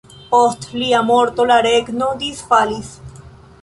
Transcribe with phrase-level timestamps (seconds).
[0.29, 2.95] Post lia morto la regno disfalis.